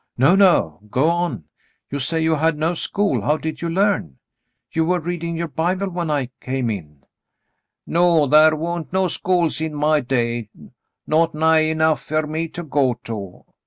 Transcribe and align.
"No, 0.17 0.33
no. 0.35 0.79
Go 0.89 1.11
on. 1.11 1.43
You 1.91 1.99
say 1.99 2.23
you 2.23 2.33
had 2.33 2.57
no 2.57 2.73
school; 2.73 3.21
how 3.21 3.37
did 3.37 3.61
you 3.61 3.69
learn? 3.69 4.17
You 4.71 4.83
were 4.83 4.99
reading 4.99 5.37
your 5.37 5.47
Bible 5.47 5.91
when 5.91 6.09
I 6.09 6.31
came 6.41 6.71
m." 6.71 7.03
(< 7.45 7.85
'No. 7.85 8.27
Thar 8.27 8.55
wa'n't 8.55 8.91
no 8.91 9.07
schools 9.07 9.61
in 9.61 9.75
my 9.75 9.99
day, 9.99 10.49
not 11.05 11.35
nigh 11.35 11.65
enough 11.69 12.01
fer 12.01 12.25
me 12.25 12.47
to 12.47 12.63
go 12.63 12.95
to. 13.03 13.45